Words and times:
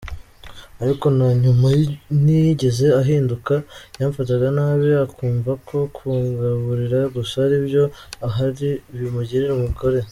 Ariko 0.83 1.05
na 1.17 1.27
nyuma 1.43 1.67
ntiyigeze 2.21 2.85
ahinduka, 3.01 3.53
yamfataga 3.99 4.47
nabi 4.57 4.89
akumvako 5.05 5.77
kungaburira 5.95 6.99
gusa 7.15 7.35
aribyo 7.45 7.83
ahari 8.27 8.69
bimugira 8.97 9.45
umugore. 9.57 9.99